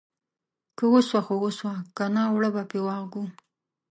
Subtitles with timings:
[0.77, 3.25] که وسوه خو وسوه، که نه اوړه به په واغږو.